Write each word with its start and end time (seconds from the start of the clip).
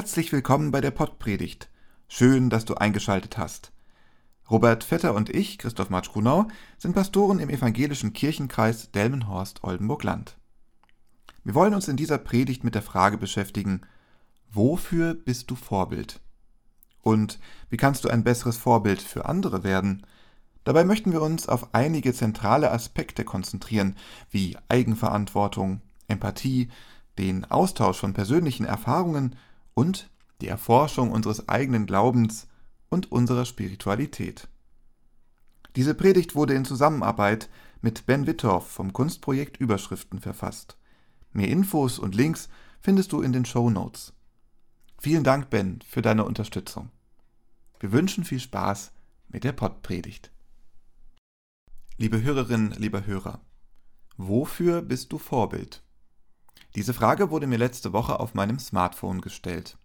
Herzlich 0.00 0.32
willkommen 0.32 0.70
bei 0.70 0.80
der 0.80 0.92
Pottpredigt. 0.92 1.68
Schön, 2.08 2.48
dass 2.48 2.64
du 2.64 2.72
eingeschaltet 2.72 3.36
hast. 3.36 3.70
Robert 4.50 4.82
Vetter 4.82 5.12
und 5.12 5.28
ich, 5.28 5.58
Christoph 5.58 5.90
Matsch-Grunau, 5.90 6.48
sind 6.78 6.94
Pastoren 6.94 7.38
im 7.38 7.50
evangelischen 7.50 8.14
Kirchenkreis 8.14 8.90
Delmenhorst-Oldenburg-Land. 8.92 10.38
Wir 11.44 11.54
wollen 11.54 11.74
uns 11.74 11.86
in 11.86 11.98
dieser 11.98 12.16
Predigt 12.16 12.64
mit 12.64 12.74
der 12.74 12.80
Frage 12.80 13.18
beschäftigen, 13.18 13.82
wofür 14.50 15.12
bist 15.12 15.50
du 15.50 15.54
Vorbild? 15.54 16.20
Und 17.02 17.38
wie 17.68 17.76
kannst 17.76 18.02
du 18.04 18.08
ein 18.08 18.24
besseres 18.24 18.56
Vorbild 18.56 19.02
für 19.02 19.26
andere 19.26 19.64
werden? 19.64 20.06
Dabei 20.64 20.84
möchten 20.84 21.12
wir 21.12 21.20
uns 21.20 21.46
auf 21.46 21.74
einige 21.74 22.14
zentrale 22.14 22.70
Aspekte 22.70 23.22
konzentrieren, 23.22 23.96
wie 24.30 24.56
Eigenverantwortung, 24.70 25.82
Empathie, 26.08 26.70
den 27.18 27.44
Austausch 27.50 27.98
von 27.98 28.14
persönlichen 28.14 28.64
Erfahrungen 28.64 29.36
und 29.74 30.10
die 30.40 30.48
Erforschung 30.48 31.10
unseres 31.10 31.48
eigenen 31.48 31.86
Glaubens 31.86 32.46
und 32.88 33.12
unserer 33.12 33.44
Spiritualität. 33.44 34.48
Diese 35.76 35.94
Predigt 35.94 36.34
wurde 36.34 36.54
in 36.54 36.64
Zusammenarbeit 36.64 37.48
mit 37.80 38.06
Ben 38.06 38.26
Wittorf 38.26 38.68
vom 38.68 38.92
Kunstprojekt 38.92 39.58
Überschriften 39.58 40.20
verfasst. 40.20 40.76
Mehr 41.32 41.48
Infos 41.48 41.98
und 41.98 42.14
Links 42.14 42.48
findest 42.80 43.12
du 43.12 43.22
in 43.22 43.32
den 43.32 43.44
Show 43.44 43.70
Notes. 43.70 44.12
Vielen 44.98 45.24
Dank, 45.24 45.48
Ben, 45.50 45.80
für 45.86 46.02
deine 46.02 46.24
Unterstützung. 46.24 46.90
Wir 47.78 47.92
wünschen 47.92 48.24
viel 48.24 48.40
Spaß 48.40 48.92
mit 49.28 49.44
der 49.44 49.52
Pottpredigt. 49.52 50.30
Liebe 51.96 52.22
Hörerinnen, 52.22 52.72
lieber 52.72 53.06
Hörer, 53.06 53.40
wofür 54.16 54.82
bist 54.82 55.12
du 55.12 55.18
Vorbild? 55.18 55.82
Diese 56.74 56.94
Frage 56.94 57.30
wurde 57.30 57.46
mir 57.46 57.58
letzte 57.58 57.92
Woche 57.92 58.20
auf 58.20 58.34
meinem 58.34 58.58
Smartphone 58.58 59.20
gestellt. 59.20 59.76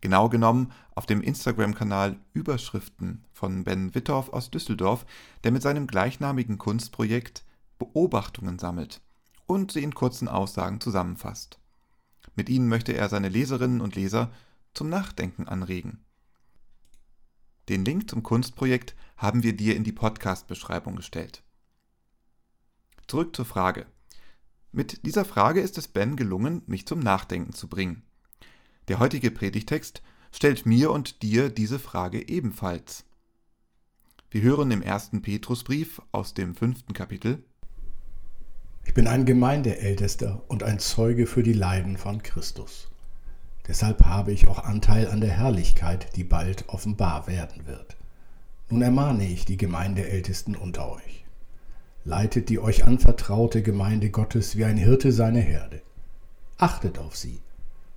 Genau 0.00 0.28
genommen 0.28 0.72
auf 0.94 1.06
dem 1.06 1.22
Instagram-Kanal 1.22 2.16
Überschriften 2.32 3.24
von 3.32 3.64
Ben 3.64 3.94
Wittorf 3.94 4.30
aus 4.30 4.50
Düsseldorf, 4.50 5.06
der 5.44 5.52
mit 5.52 5.62
seinem 5.62 5.86
gleichnamigen 5.86 6.58
Kunstprojekt 6.58 7.44
Beobachtungen 7.78 8.58
sammelt 8.58 9.00
und 9.46 9.72
sie 9.72 9.82
in 9.82 9.94
kurzen 9.94 10.28
Aussagen 10.28 10.80
zusammenfasst. 10.80 11.58
Mit 12.34 12.48
ihnen 12.48 12.68
möchte 12.68 12.92
er 12.92 13.08
seine 13.08 13.28
Leserinnen 13.28 13.80
und 13.80 13.94
Leser 13.94 14.30
zum 14.74 14.88
Nachdenken 14.88 15.46
anregen. 15.46 16.04
Den 17.68 17.84
Link 17.84 18.10
zum 18.10 18.22
Kunstprojekt 18.22 18.96
haben 19.16 19.42
wir 19.42 19.56
dir 19.56 19.76
in 19.76 19.84
die 19.84 19.92
Podcast-Beschreibung 19.92 20.96
gestellt. 20.96 21.44
Zurück 23.06 23.36
zur 23.36 23.44
Frage. 23.44 23.86
Mit 24.74 25.04
dieser 25.04 25.26
Frage 25.26 25.60
ist 25.60 25.76
es 25.76 25.86
Ben 25.86 26.16
gelungen, 26.16 26.62
mich 26.64 26.86
zum 26.86 27.00
Nachdenken 27.00 27.52
zu 27.52 27.68
bringen. 27.68 28.02
Der 28.88 29.00
heutige 29.00 29.30
Predigtext 29.30 30.02
stellt 30.32 30.64
mir 30.64 30.90
und 30.90 31.22
dir 31.22 31.50
diese 31.50 31.78
Frage 31.78 32.26
ebenfalls. 32.26 33.04
Wir 34.30 34.40
hören 34.40 34.70
im 34.70 34.80
ersten 34.80 35.20
Petrusbrief 35.20 36.00
aus 36.10 36.32
dem 36.32 36.54
fünften 36.54 36.94
Kapitel 36.94 37.44
Ich 38.86 38.94
bin 38.94 39.06
ein 39.06 39.26
Gemeindeältester 39.26 40.42
und 40.48 40.62
ein 40.62 40.78
Zeuge 40.78 41.26
für 41.26 41.42
die 41.42 41.52
Leiden 41.52 41.98
von 41.98 42.22
Christus. 42.22 42.88
Deshalb 43.68 44.06
habe 44.06 44.32
ich 44.32 44.48
auch 44.48 44.60
Anteil 44.64 45.06
an 45.08 45.20
der 45.20 45.32
Herrlichkeit, 45.32 46.16
die 46.16 46.24
bald 46.24 46.70
offenbar 46.70 47.26
werden 47.26 47.66
wird. 47.66 47.98
Nun 48.70 48.80
ermahne 48.80 49.28
ich 49.28 49.44
die 49.44 49.58
Gemeindeältesten 49.58 50.56
unter 50.56 50.90
euch 50.90 51.21
leitet 52.04 52.48
die 52.48 52.58
euch 52.58 52.84
anvertraute 52.84 53.62
Gemeinde 53.62 54.10
Gottes 54.10 54.56
wie 54.56 54.64
ein 54.64 54.76
Hirte 54.76 55.12
seine 55.12 55.40
Herde. 55.40 55.80
Achtet 56.58 56.98
auf 56.98 57.16
sie. 57.16 57.40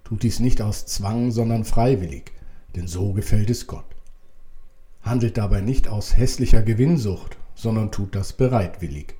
Tut 0.03 0.23
dies 0.23 0.39
nicht 0.39 0.61
aus 0.61 0.85
Zwang, 0.85 1.31
sondern 1.31 1.65
freiwillig, 1.65 2.31
denn 2.75 2.87
so 2.87 3.13
gefällt 3.13 3.49
es 3.49 3.67
Gott. 3.67 3.85
Handelt 5.01 5.37
dabei 5.37 5.61
nicht 5.61 5.87
aus 5.87 6.17
hässlicher 6.17 6.61
Gewinnsucht, 6.61 7.37
sondern 7.55 7.91
tut 7.91 8.15
das 8.15 8.33
bereitwillig. 8.33 9.15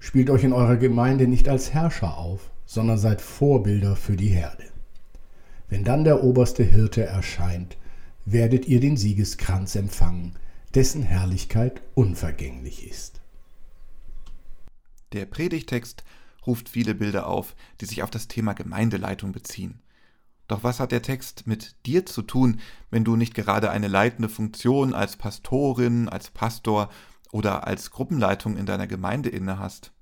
Spielt 0.00 0.30
euch 0.30 0.42
in 0.42 0.52
eurer 0.52 0.76
Gemeinde 0.76 1.28
nicht 1.28 1.48
als 1.48 1.72
Herrscher 1.72 2.18
auf, 2.18 2.50
sondern 2.66 2.98
seid 2.98 3.20
Vorbilder 3.20 3.94
für 3.94 4.16
die 4.16 4.28
Herde. 4.28 4.64
Wenn 5.68 5.84
dann 5.84 6.04
der 6.04 6.24
oberste 6.24 6.64
Hirte 6.64 7.04
erscheint, 7.04 7.76
werdet 8.24 8.66
ihr 8.66 8.80
den 8.80 8.96
Siegeskranz 8.96 9.74
empfangen, 9.74 10.34
dessen 10.74 11.02
Herrlichkeit 11.02 11.82
unvergänglich 11.94 12.88
ist. 12.88 13.21
Der 15.12 15.26
Predigtext 15.26 16.04
ruft 16.46 16.68
viele 16.68 16.94
Bilder 16.94 17.26
auf, 17.26 17.54
die 17.80 17.86
sich 17.86 18.02
auf 18.02 18.10
das 18.10 18.28
Thema 18.28 18.52
Gemeindeleitung 18.54 19.32
beziehen. 19.32 19.80
Doch 20.48 20.64
was 20.64 20.80
hat 20.80 20.92
der 20.92 21.02
Text 21.02 21.46
mit 21.46 21.76
dir 21.86 22.04
zu 22.04 22.22
tun, 22.22 22.60
wenn 22.90 23.04
du 23.04 23.16
nicht 23.16 23.34
gerade 23.34 23.70
eine 23.70 23.88
leitende 23.88 24.28
Funktion 24.28 24.94
als 24.94 25.16
Pastorin, 25.16 26.08
als 26.08 26.30
Pastor 26.30 26.90
oder 27.30 27.66
als 27.66 27.90
Gruppenleitung 27.90 28.56
in 28.56 28.66
deiner 28.66 28.86
Gemeinde 28.86 29.28
inne 29.28 29.58
hast? 29.58 29.92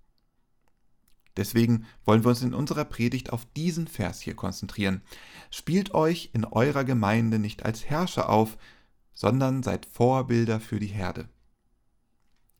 Deswegen 1.36 1.86
wollen 2.04 2.24
wir 2.24 2.30
uns 2.30 2.42
in 2.42 2.54
unserer 2.54 2.84
Predigt 2.84 3.32
auf 3.32 3.46
diesen 3.56 3.86
Vers 3.86 4.20
hier 4.20 4.34
konzentrieren. 4.34 5.02
Spielt 5.50 5.94
euch 5.94 6.30
in 6.32 6.44
eurer 6.44 6.84
Gemeinde 6.84 7.38
nicht 7.38 7.64
als 7.64 7.84
Herrscher 7.84 8.28
auf, 8.28 8.56
sondern 9.12 9.62
seid 9.62 9.86
Vorbilder 9.86 10.60
für 10.60 10.80
die 10.80 10.86
Herde. 10.86 11.28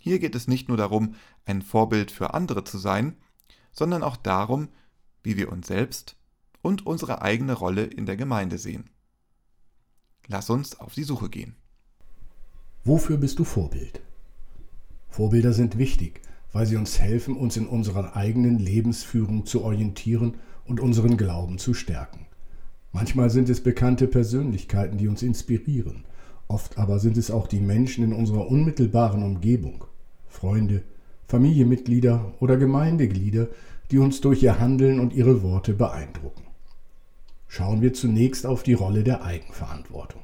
Hier 0.03 0.19
geht 0.19 0.35
es 0.35 0.49
nicht 0.49 0.69
nur 0.69 0.79
darum, 0.79 1.15
ein 1.45 1.61
Vorbild 1.61 2.11
für 2.11 2.33
andere 2.33 2.65
zu 2.65 2.79
sein, 2.79 3.17
sondern 3.71 4.03
auch 4.03 4.17
darum, 4.17 4.69
wie 5.23 5.37
wir 5.37 5.53
uns 5.53 5.67
selbst 5.67 6.17
und 6.63 6.87
unsere 6.87 7.21
eigene 7.21 7.53
Rolle 7.53 7.85
in 7.85 8.07
der 8.07 8.17
Gemeinde 8.17 8.57
sehen. 8.57 8.89
Lass 10.27 10.49
uns 10.49 10.81
auf 10.81 10.95
die 10.95 11.05
Suche 11.05 11.29
gehen. 11.29 11.55
Wofür 12.83 13.19
bist 13.19 13.39
du 13.39 13.45
Vorbild? 13.45 14.01
Vorbilder 15.11 15.53
sind 15.53 15.77
wichtig, 15.77 16.23
weil 16.51 16.67
sie 16.67 16.77
uns 16.77 16.99
helfen, 16.99 17.37
uns 17.37 17.59
in 17.59 17.67
unserer 17.67 18.17
eigenen 18.17 18.59
Lebensführung 18.59 19.45
zu 19.45 19.63
orientieren 19.63 20.39
und 20.65 20.81
unseren 20.81 21.19
Glauben 21.19 21.59
zu 21.59 21.75
stärken. 21.75 22.27
Manchmal 22.93 23.29
sind 23.29 23.51
es 23.51 23.63
bekannte 23.63 24.07
Persönlichkeiten, 24.07 24.97
die 24.97 25.09
uns 25.09 25.23
inspirieren, 25.23 26.07
oft 26.49 26.79
aber 26.79 26.99
sind 27.01 27.19
es 27.19 27.31
auch 27.31 27.47
die 27.47 27.61
Menschen 27.61 28.03
in 28.03 28.15
unserer 28.15 28.49
unmittelbaren 28.49 29.23
Umgebung. 29.23 29.85
Freunde, 30.31 30.83
Familienmitglieder 31.29 32.33
oder 32.41 32.57
Gemeindeglieder, 32.57 33.49
die 33.91 33.99
uns 33.99 34.21
durch 34.21 34.43
ihr 34.43 34.59
Handeln 34.59 35.01
und 35.01 35.13
ihre 35.13 35.43
Worte 35.43 35.75
beeindrucken. 35.75 36.45
Schauen 37.47 37.83
wir 37.83 37.93
zunächst 37.93 38.47
auf 38.47 38.63
die 38.63 38.75
Rolle 38.75 39.03
der 39.03 39.25
Eigenverantwortung. 39.25 40.23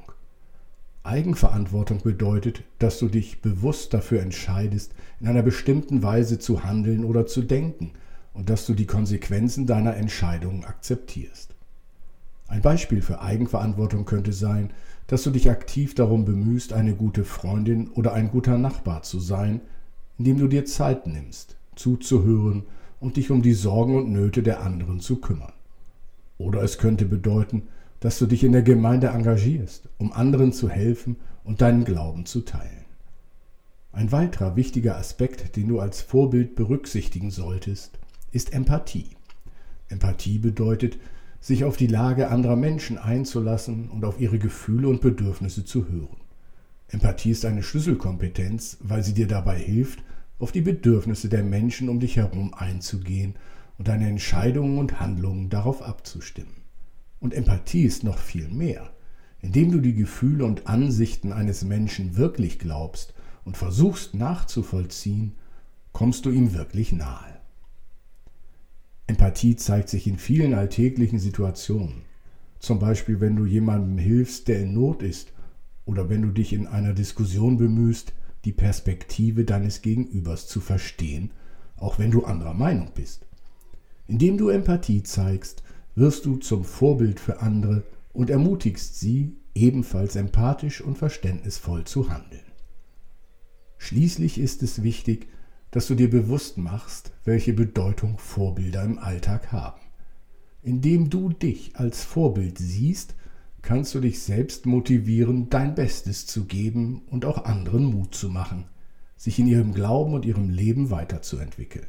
Eigenverantwortung 1.03 2.01
bedeutet, 2.01 2.63
dass 2.79 2.99
du 2.99 3.07
dich 3.07 3.41
bewusst 3.41 3.93
dafür 3.93 4.21
entscheidest, 4.21 4.93
in 5.19 5.27
einer 5.27 5.43
bestimmten 5.43 6.03
Weise 6.03 6.39
zu 6.39 6.63
handeln 6.63 7.05
oder 7.05 7.25
zu 7.25 7.41
denken 7.41 7.91
und 8.33 8.49
dass 8.49 8.65
du 8.65 8.73
die 8.73 8.85
Konsequenzen 8.85 9.67
deiner 9.67 9.95
Entscheidungen 9.95 10.63
akzeptierst. 10.65 11.55
Ein 12.47 12.61
Beispiel 12.61 13.01
für 13.01 13.21
Eigenverantwortung 13.21 14.05
könnte 14.05 14.31
sein, 14.31 14.71
dass 15.07 15.23
du 15.23 15.31
dich 15.31 15.49
aktiv 15.49 15.95
darum 15.95 16.25
bemühst, 16.25 16.73
eine 16.73 16.95
gute 16.95 17.23
Freundin 17.23 17.89
oder 17.89 18.13
ein 18.13 18.29
guter 18.29 18.57
Nachbar 18.57 19.03
zu 19.03 19.19
sein, 19.19 19.61
indem 20.17 20.37
du 20.39 20.47
dir 20.47 20.65
Zeit 20.65 21.07
nimmst, 21.07 21.57
zuzuhören 21.75 22.63
und 22.99 23.17
dich 23.17 23.31
um 23.31 23.41
die 23.41 23.53
Sorgen 23.53 23.95
und 23.95 24.11
Nöte 24.11 24.43
der 24.43 24.61
anderen 24.61 24.99
zu 24.99 25.17
kümmern. 25.17 25.53
Oder 26.37 26.61
es 26.63 26.77
könnte 26.77 27.05
bedeuten, 27.05 27.63
dass 27.99 28.19
du 28.19 28.25
dich 28.25 28.43
in 28.43 28.51
der 28.51 28.61
Gemeinde 28.61 29.07
engagierst, 29.07 29.89
um 29.97 30.13
anderen 30.13 30.53
zu 30.53 30.69
helfen 30.69 31.17
und 31.43 31.61
deinen 31.61 31.83
Glauben 31.83 32.25
zu 32.25 32.41
teilen. 32.41 32.85
Ein 33.91 34.11
weiterer 34.11 34.55
wichtiger 34.55 34.97
Aspekt, 34.97 35.55
den 35.55 35.67
du 35.67 35.79
als 35.79 36.01
Vorbild 36.01 36.55
berücksichtigen 36.55 37.31
solltest, 37.31 37.97
ist 38.31 38.53
Empathie. 38.53 39.09
Empathie 39.89 40.37
bedeutet, 40.37 40.99
sich 41.39 41.63
auf 41.63 41.77
die 41.77 41.87
Lage 41.87 42.29
anderer 42.29 42.55
Menschen 42.55 42.97
einzulassen 42.97 43.89
und 43.89 44.05
auf 44.05 44.19
ihre 44.19 44.37
Gefühle 44.37 44.87
und 44.87 45.01
Bedürfnisse 45.01 45.65
zu 45.65 45.87
hören. 45.87 46.17
Empathie 46.89 47.31
ist 47.31 47.45
eine 47.45 47.63
Schlüsselkompetenz, 47.63 48.77
weil 48.81 49.03
sie 49.03 49.13
dir 49.13 49.27
dabei 49.27 49.57
hilft, 49.57 50.03
auf 50.39 50.51
die 50.51 50.61
Bedürfnisse 50.61 51.29
der 51.29 51.43
Menschen 51.43 51.89
um 51.89 51.99
dich 51.99 52.15
herum 52.17 52.53
einzugehen 52.53 53.35
und 53.77 53.87
deine 53.87 54.07
Entscheidungen 54.07 54.77
und 54.77 54.99
Handlungen 54.99 55.49
darauf 55.49 55.81
abzustimmen. 55.81 56.63
Und 57.19 57.33
Empathie 57.33 57.83
ist 57.83 58.03
noch 58.03 58.17
viel 58.17 58.47
mehr. 58.47 58.91
Indem 59.41 59.71
du 59.71 59.79
die 59.79 59.93
Gefühle 59.93 60.45
und 60.45 60.67
Ansichten 60.67 61.31
eines 61.31 61.63
Menschen 61.63 62.15
wirklich 62.15 62.59
glaubst 62.59 63.13
und 63.43 63.57
versuchst 63.57 64.13
nachzuvollziehen, 64.13 65.33
kommst 65.91 66.25
du 66.25 66.31
ihm 66.31 66.53
wirklich 66.53 66.91
nahe. 66.91 67.37
Empathie 69.07 69.55
zeigt 69.55 69.89
sich 69.89 70.07
in 70.07 70.17
vielen 70.17 70.53
alltäglichen 70.53 71.19
Situationen. 71.19 72.01
Zum 72.59 72.79
Beispiel, 72.79 73.19
wenn 73.19 73.35
du 73.35 73.45
jemandem 73.45 73.97
hilfst, 73.97 74.47
der 74.47 74.61
in 74.61 74.73
Not 74.73 75.03
ist 75.03 75.31
oder 75.87 76.09
wenn 76.09 76.21
du 76.21 76.29
dich 76.29 76.53
in 76.53 76.67
einer 76.67 76.93
Diskussion 76.93 77.57
bemühst, 77.57 78.13
die 78.45 78.51
Perspektive 78.51 79.45
deines 79.45 79.81
Gegenübers 79.81 80.47
zu 80.47 80.59
verstehen, 80.59 81.31
auch 81.77 81.97
wenn 81.97 82.11
du 82.11 82.25
anderer 82.25 82.53
Meinung 82.53 82.91
bist. 82.93 83.25
Indem 84.05 84.37
du 84.37 84.49
Empathie 84.49 85.01
zeigst, 85.03 85.63
wirst 85.95 86.25
du 86.25 86.37
zum 86.37 86.63
Vorbild 86.63 87.19
für 87.19 87.41
andere 87.41 87.83
und 88.13 88.29
ermutigst 88.29 88.99
sie, 88.99 89.37
ebenfalls 89.55 90.15
empathisch 90.15 90.81
und 90.81 90.97
verständnisvoll 90.97 91.85
zu 91.85 92.09
handeln. 92.11 92.41
Schließlich 93.77 94.37
ist 94.37 94.61
es 94.63 94.83
wichtig, 94.83 95.27
dass 95.71 95.87
du 95.87 95.95
dir 95.95 96.09
bewusst 96.09 96.57
machst, 96.57 97.11
welche 97.23 97.53
Bedeutung 97.53 98.17
Vorbilder 98.17 98.83
im 98.83 98.99
Alltag 98.99 99.51
haben. 99.51 99.81
Indem 100.61 101.09
du 101.09 101.29
dich 101.29 101.75
als 101.75 102.03
Vorbild 102.03 102.57
siehst, 102.57 103.15
kannst 103.67 103.93
du 103.93 103.99
dich 103.99 104.21
selbst 104.21 104.65
motivieren, 104.65 105.49
dein 105.49 105.75
Bestes 105.75 106.25
zu 106.25 106.45
geben 106.45 107.01
und 107.09 107.25
auch 107.25 107.43
anderen 107.43 107.83
Mut 107.83 108.15
zu 108.15 108.29
machen, 108.29 108.63
sich 109.17 109.39
in 109.39 109.47
ihrem 109.47 109.73
Glauben 109.73 110.13
und 110.13 110.23
ihrem 110.23 110.49
Leben 110.49 110.89
weiterzuentwickeln. 110.89 111.87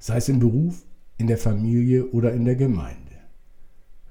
Sei 0.00 0.16
es 0.16 0.28
im 0.28 0.40
Beruf, 0.40 0.84
in 1.16 1.28
der 1.28 1.38
Familie 1.38 2.06
oder 2.06 2.32
in 2.32 2.44
der 2.44 2.56
Gemeinde. 2.56 3.12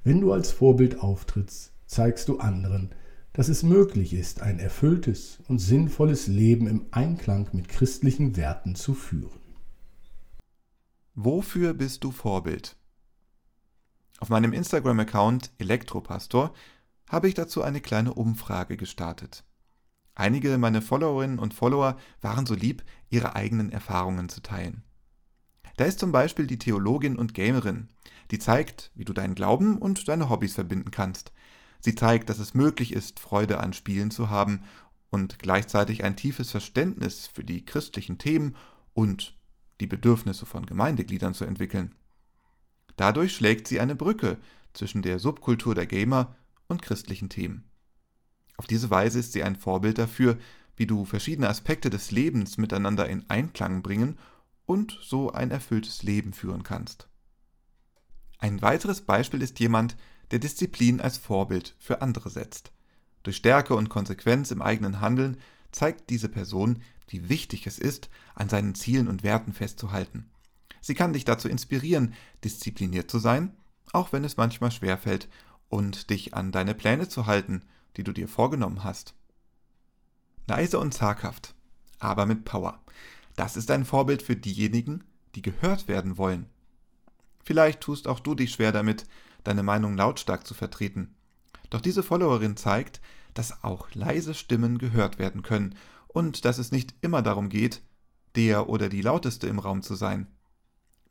Wenn 0.06 0.22
du 0.22 0.32
als 0.32 0.54
Vorbild 0.54 1.02
auftrittst, 1.02 1.74
zeigst 1.86 2.30
du 2.30 2.40
anderen, 2.40 2.92
dass 3.34 3.50
es 3.50 3.62
möglich 3.62 4.14
ist, 4.14 4.42
ein 4.42 4.58
erfülltes 4.58 5.40
und 5.50 5.60
sinnvolles 5.60 6.28
Leben 6.28 6.66
im 6.66 6.86
Einklang 6.92 7.50
mit 7.52 7.68
christlichen 7.68 8.38
Werten 8.38 8.74
zu 8.74 8.94
führen. 8.94 9.42
Wofür 11.14 11.74
bist 11.74 12.06
du 12.06 12.12
Vorbild? 12.12 12.78
Auf 14.20 14.30
meinem 14.30 14.54
Instagram-Account 14.54 15.52
Elektropastor 15.58 16.54
habe 17.10 17.28
ich 17.28 17.34
dazu 17.34 17.62
eine 17.62 17.82
kleine 17.82 18.14
Umfrage 18.14 18.78
gestartet. 18.78 19.44
Einige 20.16 20.58
meiner 20.58 20.82
Followerinnen 20.82 21.40
und 21.40 21.54
Follower 21.54 21.98
waren 22.22 22.46
so 22.46 22.56
lieb, 22.56 22.84
ihre 23.10 23.36
eigenen 23.36 23.72
Erfahrungen 23.72 24.30
zu 24.30 24.42
teilen. 24.42 24.84
Da 25.78 25.84
ist 25.84 26.00
zum 26.00 26.12
Beispiel 26.12 26.48
die 26.48 26.58
Theologin 26.58 27.18
und 27.18 27.34
Gamerin, 27.34 27.90
die 28.32 28.40
zeigt, 28.40 28.92
wie 28.96 29.04
du 29.04 29.12
deinen 29.12 29.36
Glauben 29.36 29.78
und 29.78 30.08
deine 30.08 30.30
Hobbys 30.30 30.56
verbinden 30.56 30.92
kannst. 30.92 31.34
Sie 31.82 31.96
zeigt, 31.96 32.30
dass 32.30 32.40
es 32.40 32.54
möglich 32.54 32.94
ist, 32.94 33.20
Freude 33.20 33.60
an 33.60 33.74
Spielen 33.74 34.10
zu 34.10 34.30
haben 34.30 34.64
und 35.10 35.38
gleichzeitig 35.40 36.04
ein 36.04 36.16
tiefes 36.16 36.52
Verständnis 36.52 37.28
für 37.28 37.44
die 37.44 37.66
christlichen 37.66 38.18
Themen 38.18 38.56
und 38.94 39.38
die 39.82 39.88
Bedürfnisse 39.88 40.46
von 40.46 40.66
Gemeindegliedern 40.66 41.34
zu 41.34 41.44
entwickeln. 41.44 41.94
Dadurch 42.96 43.36
schlägt 43.36 43.68
sie 43.68 43.82
eine 43.82 43.96
Brücke 43.96 44.38
zwischen 44.74 45.02
der 45.02 45.20
Subkultur 45.20 45.76
der 45.76 45.86
Gamer 45.86 46.36
und 46.68 46.82
christlichen 46.82 47.30
Themen. 47.30 47.70
Auf 48.58 48.68
diese 48.68 48.90
Weise 48.90 49.20
ist 49.20 49.34
sie 49.34 49.44
ein 49.44 49.56
Vorbild 49.56 49.98
dafür, 49.98 50.38
wie 50.78 50.88
du 50.88 51.06
verschiedene 51.06 51.50
Aspekte 51.50 51.90
des 51.90 52.12
Lebens 52.12 52.58
miteinander 52.58 53.08
in 53.08 53.30
Einklang 53.30 53.82
bringen 53.82 54.18
und 54.66 54.98
so 55.02 55.32
ein 55.32 55.52
erfülltes 55.52 56.04
Leben 56.04 56.34
führen 56.34 56.64
kannst. 56.64 57.08
Ein 58.40 58.62
weiteres 58.62 59.02
Beispiel 59.02 59.42
ist 59.42 59.60
jemand, 59.60 59.96
der 60.32 60.40
Disziplin 60.40 61.02
als 61.02 61.18
Vorbild 61.18 61.76
für 61.80 62.02
andere 62.02 62.30
setzt. 62.30 62.72
Durch 63.24 63.38
Stärke 63.38 63.76
und 63.76 63.90
Konsequenz 63.90 64.52
im 64.52 64.62
eigenen 64.62 65.02
Handeln 65.02 65.38
zeigt 65.72 66.10
diese 66.10 66.30
Person, 66.30 66.82
wie 67.08 67.30
wichtig 67.30 67.68
es 67.68 67.80
ist, 67.80 68.10
an 68.34 68.50
seinen 68.50 68.76
Zielen 68.76 69.08
und 69.08 69.24
Werten 69.24 69.54
festzuhalten. 69.54 70.30
Sie 70.82 70.94
kann 70.94 71.14
dich 71.14 71.26
dazu 71.26 71.48
inspirieren, 71.48 72.14
diszipliniert 72.44 73.10
zu 73.10 73.20
sein, 73.20 73.56
auch 73.94 74.14
wenn 74.14 74.24
es 74.24 74.38
manchmal 74.38 74.72
schwerfällt, 74.72 75.28
und 75.70 76.10
dich 76.10 76.34
an 76.34 76.52
deine 76.52 76.74
Pläne 76.74 77.08
zu 77.08 77.26
halten, 77.26 77.64
die 77.98 78.04
du 78.04 78.12
dir 78.12 78.28
vorgenommen 78.28 78.84
hast. 78.84 79.14
Leise 80.48 80.80
und 80.80 80.94
zaghaft, 80.94 81.56
aber 82.00 82.26
mit 82.26 82.46
Power. 82.46 82.82
Das 83.36 83.58
ist 83.58 83.72
ein 83.72 83.86
Vorbild 83.86 84.22
für 84.22 84.36
diejenigen, 84.36 85.04
die 85.36 85.42
gehört 85.42 85.88
werden 85.88 86.18
wollen. 86.18 86.48
Vielleicht 87.44 87.82
tust 87.82 88.08
auch 88.08 88.20
du 88.20 88.36
dich 88.36 88.52
schwer 88.52 88.72
damit, 88.72 89.06
deine 89.44 89.64
Meinung 89.64 89.96
lautstark 89.96 90.48
zu 90.48 90.54
vertreten. 90.54 91.16
Doch 91.70 91.82
diese 91.82 92.04
Followerin 92.04 92.58
zeigt, 92.58 93.02
dass 93.34 93.64
auch 93.64 93.94
leise 93.94 94.34
Stimmen 94.34 94.78
gehört 94.78 95.20
werden 95.20 95.44
können 95.44 95.76
und 96.08 96.46
dass 96.46 96.58
es 96.58 96.72
nicht 96.72 96.96
immer 97.02 97.22
darum 97.22 97.50
geht, 97.50 97.82
der 98.36 98.70
oder 98.70 98.90
die 98.90 99.02
lauteste 99.02 99.48
im 99.48 99.60
Raum 99.60 99.82
zu 99.82 99.96
sein. 99.96 100.28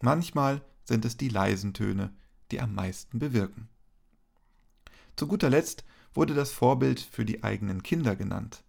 Manchmal 0.00 0.62
sind 0.84 1.04
es 1.04 1.16
die 1.16 1.28
leisen 1.28 1.74
Töne, 1.74 2.14
die 2.50 2.60
am 2.60 2.74
meisten 2.74 3.18
bewirken. 3.18 3.68
Zu 5.16 5.26
guter 5.28 5.50
Letzt 5.50 5.84
wurde 6.12 6.34
das 6.34 6.50
Vorbild 6.50 7.00
für 7.00 7.24
die 7.24 7.44
eigenen 7.44 7.82
Kinder 7.82 8.16
genannt. 8.16 8.64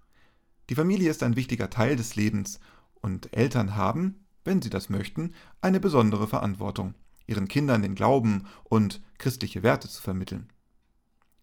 Die 0.70 0.76
Familie 0.76 1.10
ist 1.10 1.24
ein 1.24 1.36
wichtiger 1.36 1.70
Teil 1.70 1.96
des 1.96 2.16
Lebens 2.16 2.60
und 2.96 3.36
Eltern 3.36 3.76
haben, 3.76 4.26
wenn 4.44 4.62
sie 4.62 4.70
das 4.70 4.90
möchten, 4.90 5.34
eine 5.62 5.80
besondere 5.80 6.28
Verantwortung, 6.28 6.94
ihren 7.28 7.48
Kindern 7.48 7.82
den 7.82 7.96
Glauben 7.96 8.46
und 8.64 9.02
christliche 9.18 9.64
Werte 9.64 9.90
zu 9.90 10.02
vermitteln. 10.02 10.50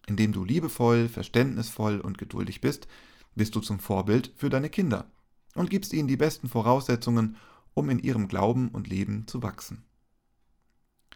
Indem 0.07 0.33
du 0.33 0.43
liebevoll, 0.43 1.07
verständnisvoll 1.07 1.99
und 1.99 2.17
geduldig 2.17 2.61
bist, 2.61 2.87
bist 3.35 3.55
du 3.55 3.61
zum 3.61 3.79
Vorbild 3.79 4.33
für 4.35 4.49
deine 4.49 4.69
Kinder 4.69 5.09
und 5.55 5.69
gibst 5.69 5.93
ihnen 5.93 6.07
die 6.07 6.17
besten 6.17 6.49
Voraussetzungen, 6.49 7.37
um 7.73 7.89
in 7.89 7.99
ihrem 7.99 8.27
Glauben 8.27 8.69
und 8.69 8.87
Leben 8.87 9.27
zu 9.27 9.41
wachsen. 9.43 9.83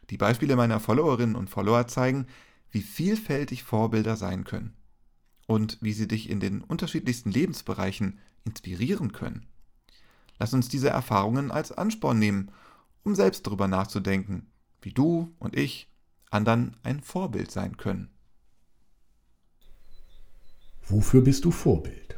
Die 0.10 0.18
Beispiele 0.18 0.56
meiner 0.56 0.80
Followerinnen 0.80 1.36
und 1.36 1.50
Follower 1.50 1.88
zeigen, 1.88 2.28
wie 2.78 2.84
vielfältig 2.84 3.64
Vorbilder 3.64 4.16
sein 4.16 4.44
können 4.44 4.76
und 5.48 5.80
wie 5.82 5.94
sie 5.94 6.08
dich 6.08 6.30
in 6.30 6.40
den 6.40 6.62
unterschiedlichsten 6.62 7.32
Lebensbereichen 7.32 8.20
inspirieren 8.46 9.14
können. 9.14 9.48
Lass 10.38 10.54
uns 10.54 10.70
diese 10.70 10.90
Erfahrungen 10.90 11.50
als 11.50 11.72
Ansporn 11.72 12.20
nehmen, 12.20 12.52
um 13.02 13.16
selbst 13.16 13.48
darüber 13.48 13.68
nachzudenken, 13.68 14.46
wie 14.84 14.92
du 14.92 15.34
und 15.40 15.58
ich 15.58 15.90
anderen 16.30 16.78
ein 16.84 17.02
Vorbild 17.02 17.50
sein 17.50 17.78
können. 17.78 18.12
Wofür 20.88 21.24
bist 21.24 21.46
du 21.46 21.50
Vorbild? 21.50 22.16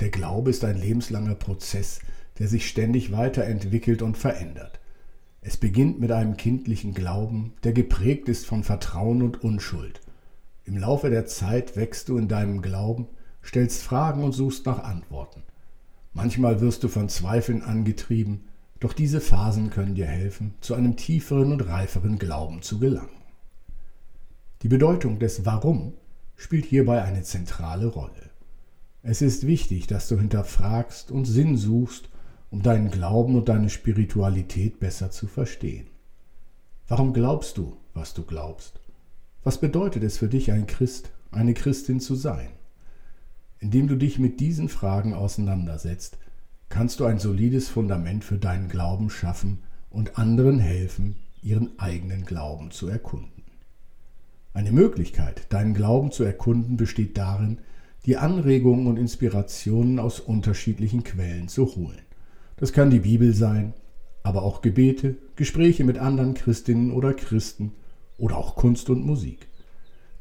Der 0.00 0.08
Glaube 0.08 0.48
ist 0.48 0.64
ein 0.64 0.80
lebenslanger 0.80 1.34
Prozess, 1.34 2.00
der 2.38 2.48
sich 2.48 2.66
ständig 2.70 3.12
weiterentwickelt 3.12 4.00
und 4.00 4.16
verändert. 4.16 4.77
Es 5.40 5.56
beginnt 5.56 6.00
mit 6.00 6.10
einem 6.10 6.36
kindlichen 6.36 6.94
Glauben, 6.94 7.52
der 7.62 7.72
geprägt 7.72 8.28
ist 8.28 8.46
von 8.46 8.64
Vertrauen 8.64 9.22
und 9.22 9.42
Unschuld. 9.42 10.00
Im 10.64 10.76
Laufe 10.76 11.10
der 11.10 11.26
Zeit 11.26 11.76
wächst 11.76 12.08
du 12.08 12.18
in 12.18 12.28
deinem 12.28 12.60
Glauben, 12.60 13.06
stellst 13.42 13.82
Fragen 13.82 14.24
und 14.24 14.32
suchst 14.32 14.66
nach 14.66 14.82
Antworten. 14.82 15.42
Manchmal 16.12 16.60
wirst 16.60 16.82
du 16.82 16.88
von 16.88 17.08
Zweifeln 17.08 17.62
angetrieben, 17.62 18.44
doch 18.80 18.92
diese 18.92 19.20
Phasen 19.20 19.70
können 19.70 19.94
dir 19.94 20.06
helfen, 20.06 20.54
zu 20.60 20.74
einem 20.74 20.96
tieferen 20.96 21.52
und 21.52 21.66
reiferen 21.66 22.18
Glauben 22.18 22.62
zu 22.62 22.78
gelangen. 22.78 23.22
Die 24.62 24.68
Bedeutung 24.68 25.18
des 25.18 25.44
Warum 25.46 25.94
spielt 26.36 26.64
hierbei 26.64 27.02
eine 27.02 27.22
zentrale 27.22 27.86
Rolle. 27.86 28.30
Es 29.02 29.22
ist 29.22 29.46
wichtig, 29.46 29.86
dass 29.86 30.08
du 30.08 30.18
hinterfragst 30.18 31.10
und 31.10 31.24
Sinn 31.24 31.56
suchst, 31.56 32.08
um 32.50 32.62
deinen 32.62 32.90
Glauben 32.90 33.36
und 33.36 33.48
deine 33.48 33.70
Spiritualität 33.70 34.80
besser 34.80 35.10
zu 35.10 35.26
verstehen. 35.26 35.88
Warum 36.86 37.12
glaubst 37.12 37.58
du, 37.58 37.76
was 37.94 38.14
du 38.14 38.22
glaubst? 38.22 38.80
Was 39.44 39.60
bedeutet 39.60 40.02
es 40.02 40.18
für 40.18 40.28
dich, 40.28 40.52
ein 40.52 40.66
Christ, 40.66 41.10
eine 41.30 41.54
Christin 41.54 42.00
zu 42.00 42.14
sein? 42.14 42.48
Indem 43.60 43.88
du 43.88 43.96
dich 43.96 44.18
mit 44.18 44.40
diesen 44.40 44.68
Fragen 44.68 45.14
auseinandersetzt, 45.14 46.18
kannst 46.68 47.00
du 47.00 47.04
ein 47.04 47.18
solides 47.18 47.68
Fundament 47.68 48.24
für 48.24 48.38
deinen 48.38 48.68
Glauben 48.68 49.10
schaffen 49.10 49.62
und 49.90 50.18
anderen 50.18 50.58
helfen, 50.58 51.16
ihren 51.42 51.78
eigenen 51.78 52.24
Glauben 52.24 52.70
zu 52.70 52.88
erkunden. 52.88 53.42
Eine 54.54 54.72
Möglichkeit, 54.72 55.52
deinen 55.52 55.74
Glauben 55.74 56.10
zu 56.10 56.24
erkunden, 56.24 56.76
besteht 56.76 57.16
darin, 57.16 57.58
die 58.06 58.16
Anregungen 58.16 58.86
und 58.86 58.96
Inspirationen 58.96 59.98
aus 59.98 60.20
unterschiedlichen 60.20 61.04
Quellen 61.04 61.48
zu 61.48 61.66
holen. 61.76 62.07
Das 62.58 62.72
kann 62.72 62.90
die 62.90 63.00
Bibel 63.00 63.32
sein, 63.34 63.72
aber 64.22 64.42
auch 64.42 64.60
Gebete, 64.60 65.16
Gespräche 65.36 65.84
mit 65.84 65.98
anderen 65.98 66.34
Christinnen 66.34 66.92
oder 66.92 67.14
Christen 67.14 67.72
oder 68.18 68.36
auch 68.36 68.56
Kunst 68.56 68.90
und 68.90 69.06
Musik. 69.06 69.48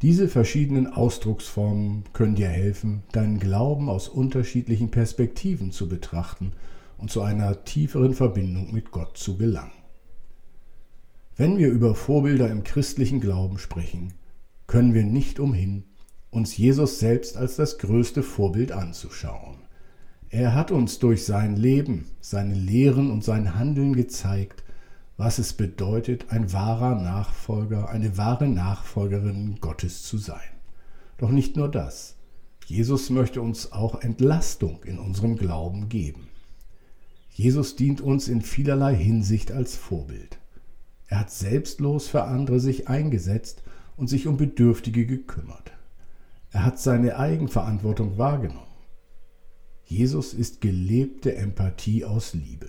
Diese 0.04 0.28
verschiedenen 0.28 0.86
Ausdrucksformen 0.86 2.04
können 2.14 2.36
dir 2.36 2.50
helfen, 2.50 3.02
deinen 3.12 3.40
Glauben 3.40 3.90
aus 3.90 4.08
unterschiedlichen 4.08 4.92
Perspektiven 4.92 5.72
zu 5.72 5.90
betrachten 5.90 6.52
und 7.00 7.10
zu 7.10 7.22
einer 7.22 7.64
tieferen 7.64 8.14
Verbindung 8.14 8.72
mit 8.72 8.92
Gott 8.92 9.18
zu 9.18 9.38
gelangen. 9.38 9.72
Wenn 11.36 11.58
wir 11.58 11.70
über 11.70 11.96
Vorbilder 11.96 12.50
im 12.52 12.64
christlichen 12.64 13.20
Glauben 13.20 13.58
sprechen, 13.58 14.14
können 14.68 14.94
wir 14.94 15.04
nicht 15.04 15.40
umhin, 15.40 15.86
uns 16.30 16.56
Jesus 16.58 17.00
selbst 17.00 17.36
als 17.36 17.56
das 17.56 17.80
größte 17.80 18.22
Vorbild 18.22 18.72
anzuschauen. 18.72 19.67
Er 20.30 20.54
hat 20.54 20.72
uns 20.72 21.00
durch 21.00 21.26
sein 21.26 21.56
Leben, 21.56 22.06
seine 22.20 22.54
Lehren 22.54 23.12
und 23.12 23.24
sein 23.24 23.56
Handeln 23.56 23.94
gezeigt, 23.94 24.64
was 25.16 25.40
es 25.40 25.54
bedeutet, 25.54 26.26
ein 26.30 26.52
wahrer 26.52 26.96
Nachfolger, 26.96 27.90
eine 27.90 28.18
wahre 28.18 28.48
Nachfolgerin 28.48 29.58
Gottes 29.62 30.04
zu 30.04 30.18
sein. 30.18 30.40
Doch 31.18 31.32
nicht 31.32 31.56
nur 31.56 31.70
das. 31.70 32.16
Jesus 32.66 33.10
möchte 33.10 33.42
uns 33.42 33.72
auch 33.72 34.02
Entlastung 34.02 34.84
in 34.84 35.00
unserem 35.00 35.38
Glauben 35.38 35.88
geben. 35.88 36.28
Jesus 37.32 37.76
dient 37.76 38.02
uns 38.02 38.28
in 38.28 38.42
vielerlei 38.42 38.96
Hinsicht 38.96 39.52
als 39.52 39.76
Vorbild. 39.76 40.38
Er 41.08 41.22
hat 41.22 41.32
selbstlos 41.32 42.10
für 42.10 42.26
andere 42.26 42.60
sich 42.60 42.90
eingesetzt 42.90 43.64
und 43.96 44.08
sich 44.08 44.28
um 44.28 44.36
Bedürftige 44.36 45.06
gekümmert. 45.06 45.72
Er 46.52 46.66
hat 46.66 46.80
seine 46.80 47.18
Eigenverantwortung 47.18 48.18
wahrgenommen. 48.18 48.67
Jesus 49.88 50.34
ist 50.34 50.60
gelebte 50.60 51.36
Empathie 51.38 52.04
aus 52.04 52.34
Liebe. 52.34 52.68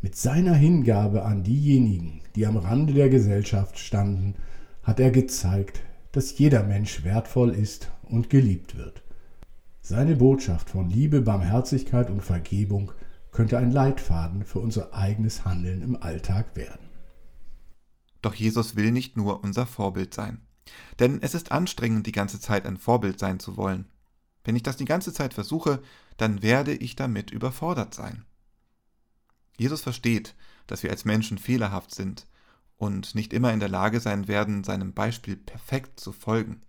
Mit 0.00 0.14
seiner 0.14 0.54
Hingabe 0.54 1.24
an 1.24 1.42
diejenigen, 1.42 2.20
die 2.36 2.46
am 2.46 2.56
Rande 2.56 2.92
der 2.92 3.08
Gesellschaft 3.08 3.76
standen, 3.76 4.36
hat 4.84 5.00
er 5.00 5.10
gezeigt, 5.10 5.82
dass 6.12 6.38
jeder 6.38 6.62
Mensch 6.62 7.02
wertvoll 7.02 7.50
ist 7.50 7.90
und 8.04 8.30
geliebt 8.30 8.78
wird. 8.78 9.02
Seine 9.80 10.14
Botschaft 10.14 10.70
von 10.70 10.88
Liebe, 10.88 11.22
Barmherzigkeit 11.22 12.08
und 12.08 12.22
Vergebung 12.22 12.92
könnte 13.32 13.58
ein 13.58 13.72
Leitfaden 13.72 14.44
für 14.44 14.60
unser 14.60 14.94
eigenes 14.94 15.44
Handeln 15.44 15.82
im 15.82 16.00
Alltag 16.00 16.54
werden. 16.54 16.88
Doch 18.22 18.34
Jesus 18.34 18.76
will 18.76 18.92
nicht 18.92 19.16
nur 19.16 19.42
unser 19.42 19.66
Vorbild 19.66 20.14
sein. 20.14 20.40
Denn 21.00 21.20
es 21.20 21.34
ist 21.34 21.50
anstrengend, 21.50 22.06
die 22.06 22.12
ganze 22.12 22.38
Zeit 22.38 22.64
ein 22.64 22.76
Vorbild 22.76 23.18
sein 23.18 23.40
zu 23.40 23.56
wollen. 23.56 23.86
Wenn 24.44 24.56
ich 24.56 24.62
das 24.62 24.76
die 24.76 24.84
ganze 24.84 25.12
Zeit 25.12 25.34
versuche, 25.34 25.82
dann 26.18 26.42
werde 26.42 26.74
ich 26.74 26.94
damit 26.96 27.30
überfordert 27.30 27.94
sein. 27.94 28.26
Jesus 29.56 29.80
versteht, 29.80 30.34
dass 30.66 30.82
wir 30.82 30.90
als 30.90 31.04
Menschen 31.04 31.38
fehlerhaft 31.38 31.94
sind 31.94 32.26
und 32.76 33.14
nicht 33.14 33.32
immer 33.32 33.52
in 33.52 33.60
der 33.60 33.68
Lage 33.68 34.00
sein 34.00 34.28
werden, 34.28 34.62
seinem 34.62 34.92
Beispiel 34.92 35.36
perfekt 35.36 35.98
zu 35.98 36.12
folgen. 36.12 36.60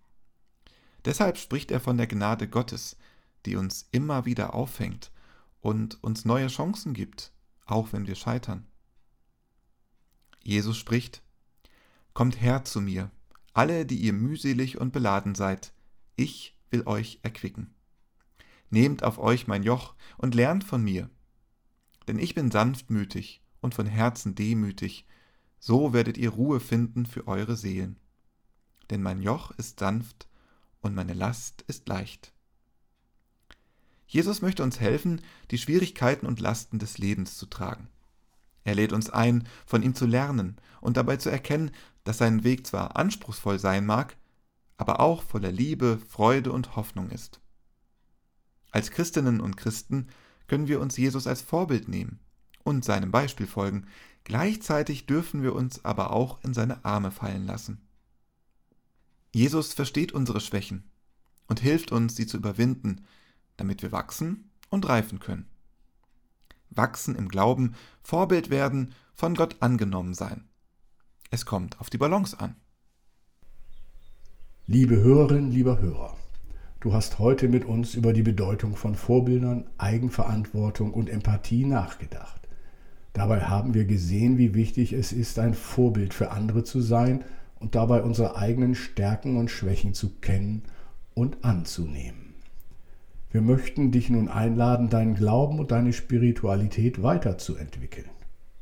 Deshalb 1.05 1.37
spricht 1.37 1.71
er 1.71 1.79
von 1.79 1.97
der 1.97 2.07
Gnade 2.07 2.47
Gottes, 2.47 2.95
die 3.45 3.55
uns 3.55 3.87
immer 3.91 4.25
wieder 4.25 4.53
auffängt 4.53 5.11
und 5.61 6.01
uns 6.03 6.25
neue 6.25 6.47
Chancen 6.47 6.93
gibt, 6.93 7.31
auch 7.65 7.91
wenn 7.91 8.07
wir 8.07 8.15
scheitern. 8.15 8.65
Jesus 10.43 10.77
spricht, 10.77 11.21
Kommt 12.13 12.41
her 12.41 12.65
zu 12.65 12.81
mir, 12.81 13.11
alle, 13.53 13.85
die 13.85 13.97
ihr 13.97 14.13
mühselig 14.13 14.77
und 14.77 14.91
beladen 14.91 15.35
seid, 15.35 15.73
ich 16.15 16.57
will 16.69 16.83
euch 16.85 17.19
erquicken. 17.23 17.73
Nehmt 18.69 19.03
auf 19.03 19.17
euch 19.17 19.47
mein 19.47 19.63
Joch 19.63 19.95
und 20.17 20.35
lernt 20.35 20.63
von 20.63 20.83
mir, 20.83 21.09
denn 22.07 22.19
ich 22.19 22.35
bin 22.35 22.51
sanftmütig 22.51 23.41
und 23.61 23.75
von 23.75 23.85
Herzen 23.85 24.35
demütig, 24.35 25.05
so 25.59 25.93
werdet 25.93 26.17
ihr 26.17 26.31
Ruhe 26.31 26.59
finden 26.59 27.05
für 27.05 27.27
eure 27.27 27.55
Seelen. 27.55 27.99
Denn 28.89 29.01
mein 29.01 29.21
Joch 29.21 29.51
ist 29.51 29.79
sanft 29.79 30.27
und 30.81 30.95
meine 30.95 31.13
Last 31.13 31.63
ist 31.67 31.87
leicht. 31.87 32.33
Jesus 34.07 34.41
möchte 34.41 34.63
uns 34.63 34.79
helfen, 34.79 35.21
die 35.51 35.59
Schwierigkeiten 35.59 36.25
und 36.25 36.39
Lasten 36.39 36.79
des 36.79 36.97
Lebens 36.97 37.37
zu 37.37 37.45
tragen. 37.45 37.89
Er 38.63 38.75
lädt 38.75 38.91
uns 38.91 39.09
ein, 39.09 39.47
von 39.65 39.83
ihm 39.83 39.93
zu 39.93 40.05
lernen 40.05 40.57
und 40.81 40.97
dabei 40.97 41.17
zu 41.17 41.29
erkennen, 41.29 41.71
dass 42.03 42.17
sein 42.17 42.43
Weg 42.43 42.65
zwar 42.65 42.95
anspruchsvoll 42.95 43.59
sein 43.59 43.85
mag, 43.85 44.17
aber 44.77 44.99
auch 44.99 45.21
voller 45.21 45.51
Liebe, 45.51 45.99
Freude 46.09 46.51
und 46.51 46.75
Hoffnung 46.75 47.11
ist. 47.11 47.39
Als 48.71 48.91
Christinnen 48.91 49.41
und 49.41 49.57
Christen 49.57 50.07
können 50.47 50.67
wir 50.67 50.79
uns 50.79 50.97
Jesus 50.97 51.27
als 51.27 51.41
Vorbild 51.41 51.87
nehmen 51.87 52.19
und 52.63 52.85
seinem 52.85 53.11
Beispiel 53.11 53.47
folgen, 53.47 53.87
gleichzeitig 54.23 55.05
dürfen 55.05 55.41
wir 55.43 55.55
uns 55.55 55.83
aber 55.85 56.11
auch 56.11 56.43
in 56.43 56.53
seine 56.53 56.83
Arme 56.85 57.11
fallen 57.11 57.45
lassen. 57.45 57.81
Jesus 59.33 59.73
versteht 59.73 60.11
unsere 60.11 60.39
Schwächen 60.39 60.83
und 61.47 61.59
hilft 61.59 61.91
uns, 61.91 62.15
sie 62.15 62.27
zu 62.27 62.37
überwinden, 62.37 63.05
damit 63.57 63.81
wir 63.81 63.91
wachsen 63.91 64.49
und 64.69 64.87
reifen 64.87 65.19
können. 65.19 65.47
Wachsen 66.69 67.15
im 67.15 67.27
Glauben, 67.27 67.75
Vorbild 68.03 68.49
werden, 68.49 68.93
von 69.13 69.35
Gott 69.35 69.57
angenommen 69.59 70.13
sein. 70.13 70.47
Es 71.31 71.45
kommt 71.45 71.79
auf 71.79 71.89
die 71.89 71.97
Balance 71.97 72.39
an. 72.39 72.55
Liebe 74.65 74.95
Hörerin, 74.97 75.51
lieber 75.51 75.79
Hörer, 75.79 76.15
du 76.79 76.93
hast 76.93 77.19
heute 77.19 77.47
mit 77.47 77.65
uns 77.65 77.95
über 77.95 78.13
die 78.13 78.23
Bedeutung 78.23 78.75
von 78.75 78.95
Vorbildern, 78.95 79.65
Eigenverantwortung 79.77 80.93
und 80.93 81.09
Empathie 81.09 81.65
nachgedacht. 81.65 82.47
Dabei 83.13 83.41
haben 83.41 83.73
wir 83.73 83.85
gesehen, 83.85 84.37
wie 84.37 84.53
wichtig 84.53 84.93
es 84.93 85.11
ist, 85.11 85.39
ein 85.39 85.53
Vorbild 85.53 86.13
für 86.13 86.31
andere 86.31 86.63
zu 86.63 86.81
sein 86.81 87.23
und 87.59 87.75
dabei 87.75 88.01
unsere 88.01 88.37
eigenen 88.37 88.75
Stärken 88.75 89.37
und 89.37 89.51
Schwächen 89.51 89.93
zu 89.93 90.11
kennen 90.21 90.63
und 91.13 91.43
anzunehmen. 91.43 92.35
Wir 93.31 93.41
möchten 93.41 93.91
dich 93.91 94.09
nun 94.09 94.27
einladen, 94.27 94.89
deinen 94.89 95.15
Glauben 95.15 95.59
und 95.59 95.71
deine 95.71 95.93
Spiritualität 95.93 97.03
weiterzuentwickeln. 97.03 98.09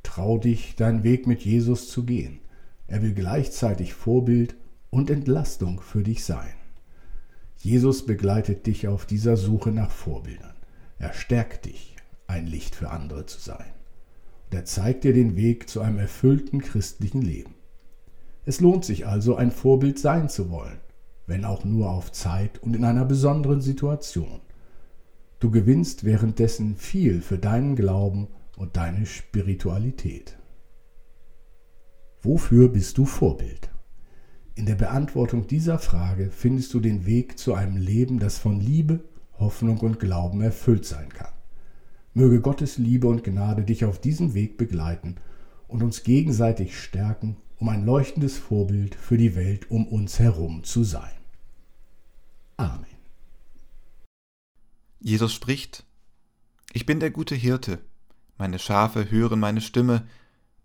Trau 0.04 0.38
dich, 0.38 0.76
deinen 0.76 1.04
Weg 1.04 1.28
mit 1.28 1.42
Jesus 1.42 1.90
zu 1.90 2.04
gehen. 2.04 2.40
Er 2.88 3.02
will 3.02 3.14
gleichzeitig 3.14 3.94
Vorbild 3.94 4.56
und 4.90 5.10
Entlastung 5.10 5.80
für 5.82 6.04
dich 6.04 6.26
sein. 6.26 6.57
Jesus 7.58 8.06
begleitet 8.06 8.68
dich 8.68 8.88
auf 8.88 9.06
dieser 9.06 9.36
Suche 9.36 9.72
nach 9.72 9.92
Vorbildern. 9.92 10.56
Er 11.00 11.14
stärkt 11.14 11.66
dich, 11.66 11.96
ein 12.28 12.48
Licht 12.48 12.76
für 12.76 12.90
andere 12.90 13.26
zu 13.26 13.40
sein. 13.40 13.74
Und 14.46 14.58
er 14.58 14.66
zeigt 14.66 15.04
dir 15.04 15.14
den 15.14 15.36
Weg 15.36 15.70
zu 15.70 15.82
einem 15.82 16.00
erfüllten 16.00 16.62
christlichen 16.62 17.22
Leben. 17.22 17.56
Es 18.46 18.62
lohnt 18.62 18.86
sich 18.86 19.08
also, 19.08 19.36
ein 19.36 19.52
Vorbild 19.52 20.00
sein 20.00 20.30
zu 20.30 20.50
wollen, 20.50 20.80
wenn 21.26 21.44
auch 21.44 21.66
nur 21.66 21.90
auf 21.90 22.12
Zeit 22.12 22.62
und 22.64 22.76
in 22.76 22.86
einer 22.86 23.06
besonderen 23.06 23.60
Situation. 23.60 24.40
Du 25.40 25.52
gewinnst 25.52 26.04
währenddessen 26.04 26.78
viel 26.78 27.22
für 27.22 27.38
deinen 27.38 27.76
Glauben 27.76 28.28
und 28.56 28.78
deine 28.78 29.06
Spiritualität. 29.06 30.38
Wofür 32.22 32.70
bist 32.70 32.98
du 32.98 33.06
Vorbild? 33.06 33.70
In 34.58 34.66
der 34.66 34.74
Beantwortung 34.74 35.46
dieser 35.46 35.78
Frage 35.78 36.32
findest 36.32 36.74
du 36.74 36.80
den 36.80 37.06
Weg 37.06 37.38
zu 37.38 37.54
einem 37.54 37.78
Leben, 37.78 38.18
das 38.18 38.40
von 38.40 38.60
Liebe, 38.60 39.04
Hoffnung 39.38 39.78
und 39.82 40.00
Glauben 40.00 40.42
erfüllt 40.42 40.84
sein 40.84 41.10
kann. 41.10 41.32
Möge 42.16 42.42
Gottes 42.42 42.80
Liebe 42.80 43.06
und 43.06 43.24
Gnade 43.24 43.62
dich 43.62 43.86
auf 43.86 44.02
diesem 44.02 44.34
Weg 44.34 44.58
begleiten 44.58 45.18
und 45.68 45.84
uns 45.84 46.02
gegenseitig 46.02 46.76
stärken, 46.76 47.38
um 47.60 47.70
ein 47.70 47.86
leuchtendes 47.86 48.40
Vorbild 48.40 48.96
für 48.96 49.16
die 49.16 49.36
Welt 49.36 49.70
um 49.70 49.88
uns 49.88 50.18
herum 50.18 50.64
zu 50.64 50.84
sein. 50.84 51.14
Amen. 52.58 52.86
Jesus 55.00 55.36
spricht, 55.36 55.86
Ich 56.74 56.88
bin 56.88 57.00
der 57.00 57.12
gute 57.12 57.36
Hirte, 57.36 57.78
meine 58.40 58.58
Schafe 58.58 59.12
hören 59.12 59.40
meine 59.40 59.62
Stimme, 59.62 60.08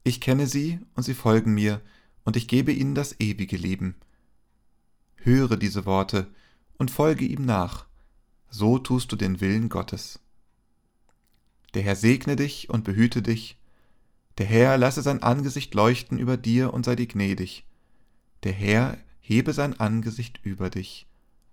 ich 0.03 0.23
kenne 0.23 0.47
sie 0.47 0.81
und 0.95 1.03
sie 1.03 1.15
folgen 1.15 1.53
mir, 1.53 1.83
und 2.25 2.37
ich 2.37 2.49
gebe 2.49 2.73
ihnen 2.73 2.95
das 2.95 3.19
ewige 3.21 3.57
Leben. 3.57 3.97
Höre 5.17 5.57
diese 5.57 5.87
Worte 5.87 6.27
und 6.79 6.91
folge 6.91 7.25
ihm 7.25 7.45
nach, 7.45 7.87
so 8.51 8.79
tust 8.79 9.13
du 9.13 9.17
den 9.17 9.41
Willen 9.41 9.69
Gottes. 9.69 10.21
Der 11.75 11.83
Herr 11.83 11.97
segne 11.97 12.37
dich 12.37 12.69
und 12.69 12.85
behüte 12.85 13.23
dich, 13.23 13.59
der 14.39 14.47
Herr 14.47 14.79
lasse 14.79 15.03
sein 15.03 15.23
Angesicht 15.23 15.75
leuchten 15.75 16.19
über 16.19 16.37
dir 16.37 16.73
und 16.73 16.85
sei 16.85 16.97
dir 16.97 17.07
gnädig, 17.07 17.65
der 18.43 18.53
Herr 18.53 18.99
hebe 19.21 19.53
sein 19.53 19.79
Angesicht 19.79 20.41
über 20.43 20.71
dich 20.71 21.07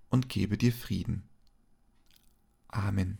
und 0.10 0.30
gebe 0.30 0.58
dir 0.58 0.74
Frieden. 0.74 1.24
Amen. 2.68 3.20